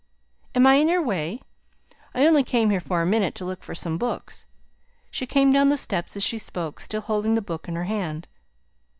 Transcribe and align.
"Am 0.55 0.65
I 0.65 0.77
in 0.77 0.87
your 0.89 0.99
way? 1.03 1.43
I 2.15 2.25
only 2.25 2.43
came 2.43 2.71
here 2.71 2.79
for 2.79 3.03
a 3.03 3.05
minute 3.05 3.35
to 3.35 3.45
look 3.45 3.61
for 3.61 3.75
some 3.75 3.99
books." 3.99 4.47
She 5.11 5.27
came 5.27 5.53
down 5.53 5.69
the 5.69 5.77
steps 5.77 6.15
as 6.17 6.23
she 6.23 6.39
spoke, 6.39 6.79
still 6.79 7.01
holding 7.01 7.35
the 7.35 7.39
book 7.39 7.67
in 7.67 7.75
her 7.75 7.83
hand. 7.83 8.27